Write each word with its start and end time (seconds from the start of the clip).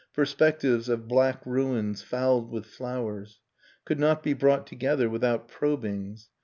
Perspectives 0.15 0.89
of 0.89 1.07
black 1.07 1.45
ruins 1.45 2.01
fouled 2.01 2.49
with 2.49 2.65
flowers. 2.65 3.39
Could 3.85 3.99
not 3.99 4.23
be 4.23 4.33
brought 4.33 4.65
together 4.65 5.07
without 5.11 5.47
probings 5.47 6.29